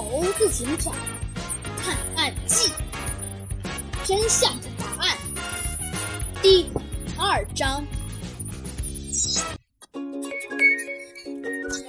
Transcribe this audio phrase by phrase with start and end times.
[0.00, 0.94] 猴子警长
[1.76, 2.72] 探案记：
[4.02, 5.14] 真相的答案。
[6.40, 6.66] 第
[7.18, 7.84] 二章。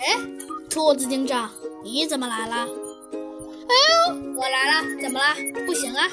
[0.01, 0.19] 哎，
[0.69, 1.49] 兔子警长，
[1.85, 2.55] 你怎么来了？
[2.57, 3.73] 哎
[4.09, 5.33] 呦，我来了，怎么了？
[5.65, 6.05] 不行啊？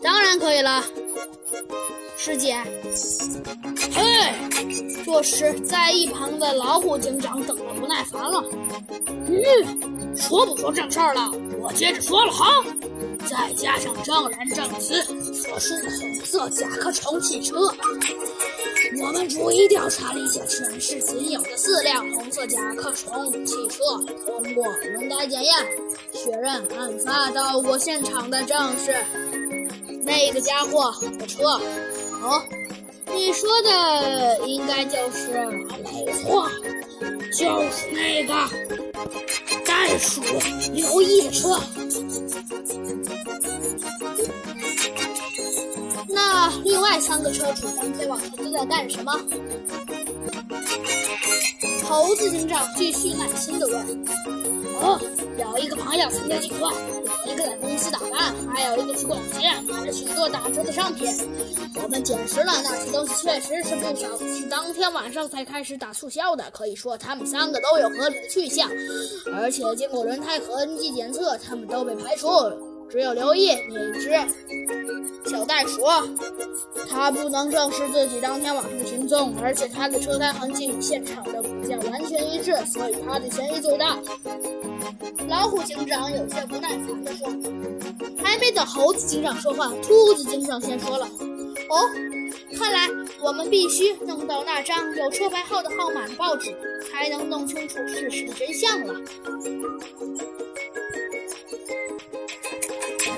[0.00, 0.84] 当然可以了，
[2.16, 2.56] 师姐。
[3.92, 4.32] 嘿，
[5.04, 8.44] 这时在一旁的老虎警长等得不耐烦了。
[9.28, 11.30] 嗯，说不说正事儿了？
[11.60, 12.64] 我接着说了哈。
[13.28, 15.02] 再加上证人证词，
[15.34, 17.56] 所述红色甲壳虫汽车，
[19.02, 23.82] 我们逐一调查了一下全市仅有的四辆红色甲壳虫汽车，
[24.24, 25.52] 通过轮胎检验，
[26.12, 28.94] 确认案发到过现场的正是
[30.04, 31.42] 那个家伙的车。
[32.22, 32.40] 哦，
[33.06, 35.44] 你说的应该就是
[35.82, 36.48] 没错，
[37.36, 38.32] 就是那个
[39.76, 40.22] 袋鼠
[40.72, 41.60] 刘毅的车。
[46.08, 49.12] 那另外三个车主当天晚上都在干什么？
[51.84, 54.04] 猴子警长继续耐心地问
[54.80, 54.98] ：“哦，
[55.38, 56.72] 有一个朋友参加聚会，
[57.36, 61.14] 个在公司打扮，还有一个去逛街，买了许多打折的商品。
[61.82, 66.44] 我们捡拾了那些东西，确实是不少是当天晚上才开始打促销的。
[66.50, 68.68] 可以说，他们三个都有合理的去向，
[69.34, 72.28] 而且经过轮胎痕迹检测，他们都被排除。
[72.88, 74.10] 只有刘毅那只
[75.28, 75.82] 小袋鼠，
[76.88, 83.98] 他不能证实自己当天晚上的行踪，而且他的车胎痕迹与现场的骨架完全一致，所以他的嫌疑最大。”
[85.28, 87.28] 老虎警长有些不耐烦地说。
[88.22, 91.06] 还没等猴子警长说话，兔子警长先说了
[91.70, 91.88] ：“哦，
[92.58, 92.88] 看来
[93.22, 96.54] 我们必须弄到那张有车牌号的号码的报纸，
[96.90, 98.94] 才能弄清楚事实的真相了。”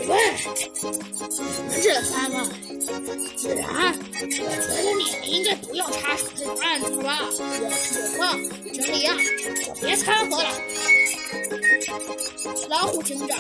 [0.09, 0.17] 喂，
[1.31, 2.42] 你们这三个，
[3.37, 7.19] 自然，我觉得你们应该不要插手这个案子了吧？
[7.28, 8.38] 有情况，
[8.72, 9.15] 真理啊，
[9.65, 10.49] 就别掺和了。
[12.69, 13.38] 老虎警长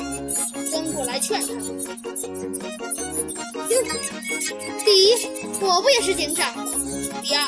[0.70, 1.46] 跟过来劝他。
[4.84, 5.14] 第一，
[5.60, 6.52] 我不也是警长？
[7.22, 7.46] 第二，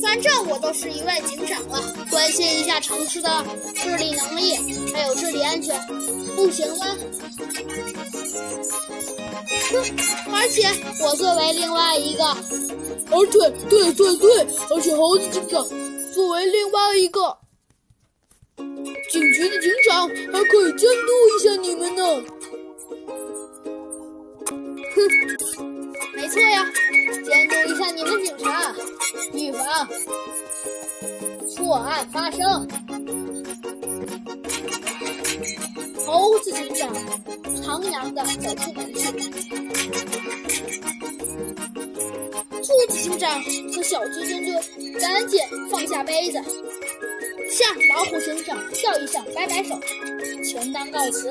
[0.00, 3.44] 反正我都是一位警长了，关心一下城市的
[3.74, 4.56] 治理能力，
[4.92, 5.78] 还有治理安全，
[6.34, 6.86] 不行吗？
[9.70, 9.84] 哼，
[10.32, 10.66] 而且
[11.04, 12.24] 我作为另外一个，
[13.10, 15.66] 而且对对对，而且猴子警长
[16.14, 17.41] 作为另外一个。
[19.12, 22.02] 警局的警长还可以监督一下你们呢。
[24.94, 24.98] 哼，
[26.14, 26.66] 没错呀，
[27.22, 28.74] 监督一下你们警察，
[29.34, 29.86] 预防
[31.46, 32.66] 错案发生。
[36.06, 36.90] 猴子警长
[37.62, 39.12] 徜徉的走出门去，
[42.62, 43.42] 兔子警长
[43.74, 44.58] 和小鸡墩墩
[44.98, 45.38] 赶紧
[45.70, 46.40] 放下杯子。
[47.52, 49.78] 向老虎警长笑一笑，摆摆手，
[50.42, 51.30] 权当告辞。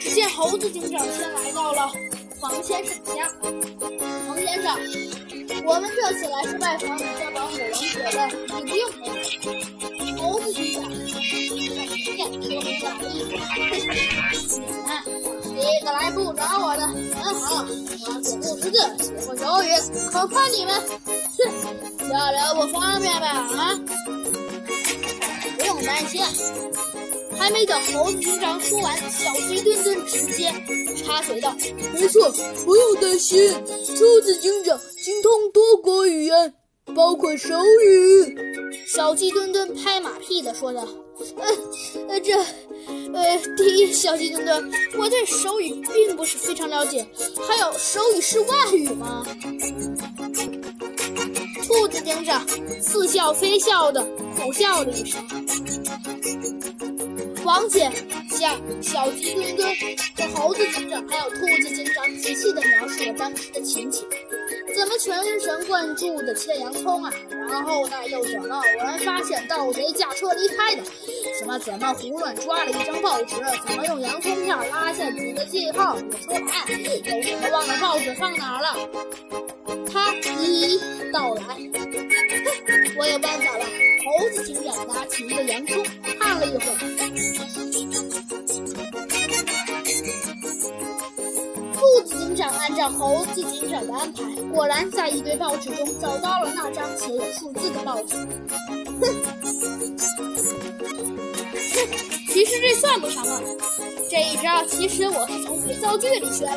[0.00, 1.90] 只见猴子警长先来到了
[2.38, 3.28] 黄先生家。
[4.28, 4.78] 黄先生，
[5.64, 9.02] 我们这次来是拜访你家保姆王姐的，你不用陪。
[10.16, 10.88] 猴子警长在
[12.38, 13.12] 面说明了意
[14.46, 14.60] 思。
[14.60, 15.19] 你们。
[15.19, 15.19] 第
[15.80, 19.70] 一个来不找我的，很好，我不识字，写会手语，
[20.12, 23.26] 可看你们，哼，交流不方便吧？
[23.26, 23.80] 啊，
[25.56, 26.20] 不用担心。
[27.38, 30.52] 还没等猴子警长说完，小鸡墩墩直接
[31.02, 31.50] 插嘴道
[31.94, 32.30] ：“没错，
[32.66, 33.50] 不用担心，
[33.96, 36.54] 兔子警长精通多国语言，
[36.94, 38.36] 包括手语。”
[38.86, 40.86] 小鸡墩墩拍马屁的说道
[41.36, 41.46] ：“呃，
[42.08, 42.34] 呃，这。”
[43.12, 47.04] 呃，第一，小鸡墩墩，我对手语并不是非常了解。
[47.46, 49.26] 还有，手语是外语吗？
[51.64, 52.46] 兔子警长
[52.80, 54.04] 似笑非笑的
[54.36, 55.20] 苦笑了一声。
[57.44, 57.90] 王姐
[58.30, 59.68] 向小鸡墩墩
[60.16, 64.04] 和猴子警长还有兔子警长仔细的描述了当时的情景。
[64.80, 67.12] 怎么全神贯注的切洋葱啊？
[67.50, 70.82] 然后呢，又怎么我然发现盗贼驾车离开的？
[71.38, 73.36] 什么怎么胡乱抓了一张报纸？
[73.68, 76.72] 怎么用洋葱片拉下几个记号的车牌？
[76.72, 78.74] 又怎么忘了报纸放哪儿了？
[79.92, 81.42] 他一一道来。
[82.96, 83.66] 我有办法了！
[84.06, 85.84] 猴子警长拿起一个洋葱，
[86.18, 88.39] 看了一会儿。
[92.40, 98.16] 长按照猴子警长的安排，果然在一堆报纸中找到了那张写有数字的报纸。
[98.16, 98.26] 哼，
[101.74, 101.76] 哼，
[102.32, 103.42] 其实这算不什么。
[104.08, 106.56] 这一招其实我是从肥皂剧里学的。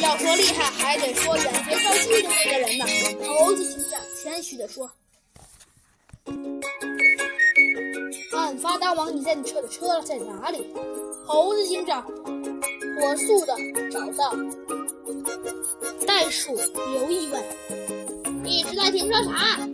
[0.00, 2.84] 要说厉害，还得说演肥皂剧的那个人呢。
[3.26, 4.88] 猴子警长谦虚地说
[8.38, 10.72] ：“案发当晚，你在你车的车在哪里？”
[11.26, 13.56] 猴子警长火速的
[13.90, 14.32] 找到
[16.06, 16.54] 袋鼠
[16.92, 17.42] 刘毅问
[18.44, 19.72] ：“一直在停车场。”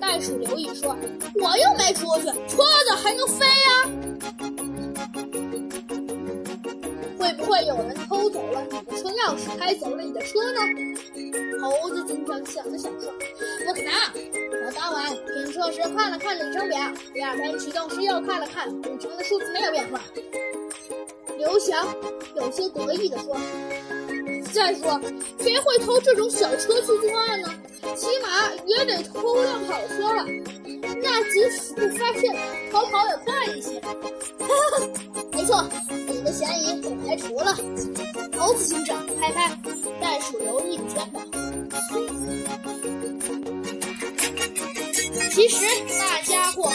[0.00, 0.96] 袋鼠刘毅说
[1.40, 3.70] ：“我又没出去，车子还能飞呀？
[7.18, 10.60] 会不会有人偷走了你的车钥匙，开走了你的车呢？”
[11.60, 13.12] 猴子警长想了想说
[13.66, 13.92] ：“不可能，
[14.64, 16.78] 我当晚停车时看了看里程表，
[17.12, 20.00] 第二天启动时又看了看，里程的数字没有变化。”
[21.38, 21.86] 刘翔
[22.34, 23.36] 有些得意地说
[24.56, 24.98] ：“再说，
[25.38, 27.52] 谁会偷这种小车去作案呢？
[27.94, 30.24] 起码也得偷辆跑车了。
[31.02, 32.34] 那即使不发现，
[32.72, 34.80] 逃跑也快一些。”哈哈，
[35.32, 37.54] 没错，你的嫌疑被排除了。
[38.38, 39.54] 猴子警长拍拍
[40.00, 41.22] 袋鼠刘毅的肩膀。
[45.32, 45.66] 其实
[45.98, 46.72] 那家伙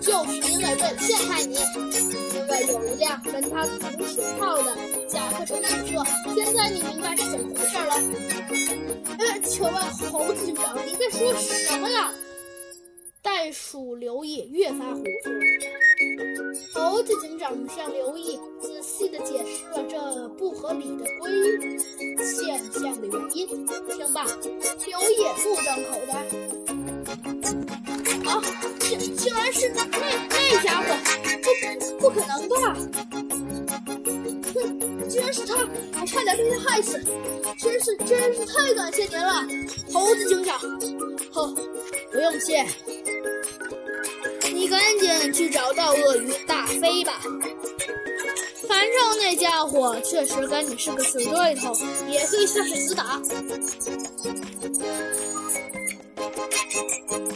[0.00, 1.58] 就是因为为了陷害你。
[2.62, 4.76] 有一辆跟他同型号的
[5.08, 6.02] 甲壳虫汽车，
[6.34, 7.94] 现在你明白是怎么回事了？
[9.18, 9.74] 呃，请问
[10.10, 12.12] 猴子警长，你在说什么呀？
[13.22, 15.40] 袋鼠刘毅越发糊涂了。
[16.74, 21.30] 猴子警长向刘毅仔细地解释了这不合理的规
[22.22, 23.48] 现象的原因。
[23.66, 24.26] 听罢，
[24.86, 26.12] 刘毅目瞪口呆。
[28.30, 28.42] 啊，
[28.80, 30.03] 竟竟然是那那
[36.36, 37.00] 被他害死！
[37.56, 39.46] 真是真是太感谢您了，
[39.92, 40.58] 猴子警长。
[41.32, 41.54] 呵，
[42.10, 42.66] 不用谢。
[44.52, 47.20] 你赶紧去找到鳄鱼大飞吧。
[48.68, 51.72] 反正那家伙确实跟你是个死对头，
[52.08, 53.22] 也可以算是死党。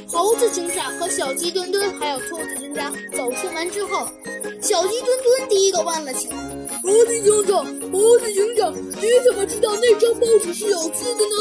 [0.09, 4.09] 猴子警长和小鸡墩墩还有兔子警长走出门之后，
[4.61, 6.37] 小鸡墩墩第一个问了起来
[6.89, 11.37] ：“猴子警长，猴子警长，你怎么知道那张报纸是有字的呢？”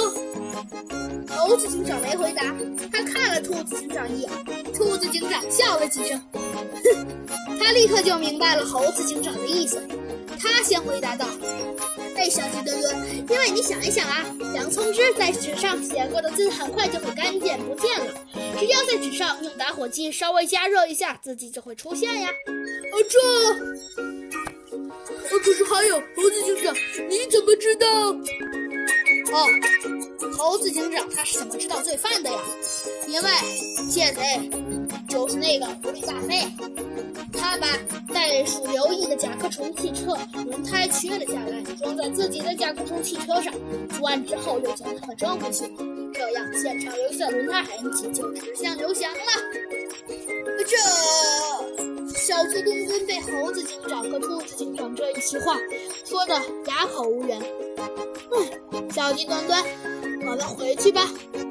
[1.37, 2.53] 猴子警长没回答，
[2.91, 4.29] 他看了兔子警长一眼。
[4.73, 7.07] 兔子警长笑了几声，哼，
[7.57, 9.81] 他立刻就明白了猴子警长的意思。
[10.37, 11.25] 他先回答道
[12.17, 12.95] ：“哎，小鸡墩墩，
[13.29, 18.13] 因为你想一想啊，洋葱汁在纸上写过的字很快就会干见不见了，
[18.59, 22.27] 只要在纸上用打火机稍微加热一下，字迹就会出现呀。
[22.27, 24.16] 啊，这……
[25.39, 26.75] 可是还有猴子警长，
[27.09, 27.87] 你怎么知道？
[29.31, 29.47] 哦，
[30.37, 32.39] 猴子警长他是怎么知道罪犯的呀？
[33.07, 33.29] 因为
[33.89, 34.49] 窃贼
[35.07, 36.45] 就是那个狐狸大飞。”
[37.39, 37.67] 他把
[38.13, 43.53] 袋鼠刘毅的甲壳虫汽车轮胎取了下来，装在自己的甲壳虫汽车上。
[43.97, 45.65] 作案之后又将它们装回去，
[46.13, 49.17] 这样现场留下轮胎痕迹就指向刘翔了。
[50.65, 50.75] 这
[52.27, 55.57] 小鸡墩墩被猴子警长和兔子警长这一席话
[56.03, 56.33] 说的
[56.67, 57.41] 哑口无言。
[58.33, 58.59] 唉，
[58.93, 59.63] 小鸡墩墩，
[60.25, 61.09] 我们回去吧。
[61.31, 61.47] 嗯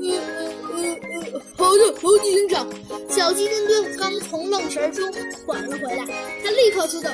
[0.00, 2.66] 嗯嗯嗯，猴子，猴子警长。
[3.10, 5.12] 小鸡墩墩刚从愣神中
[5.46, 6.06] 缓了回来，
[6.42, 7.10] 他立刻说道：“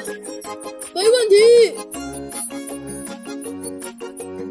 [0.95, 1.77] 没问题。”